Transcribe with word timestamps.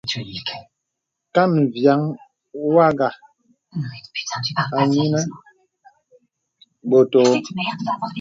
Kan 1.35 1.49
mvìəŋ 1.63 2.01
wàghà 2.75 3.09
ayìnə 4.81 5.19
bɔ̄t 6.89 7.13
ōō. 7.21 7.31